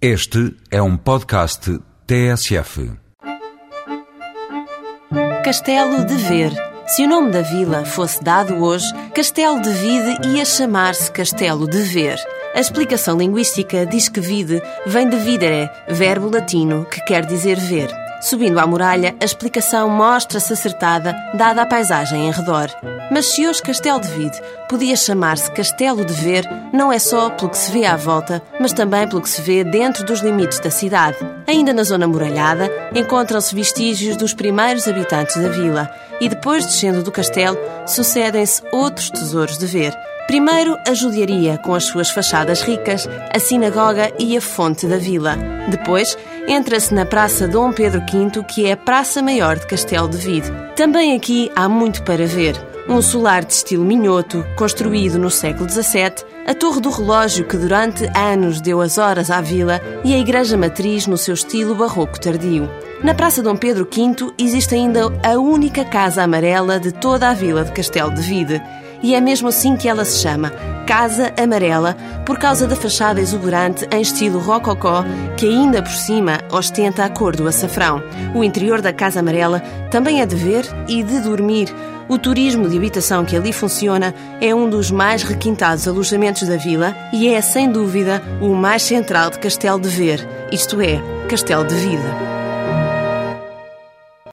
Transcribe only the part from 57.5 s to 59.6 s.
durante anos deu as horas à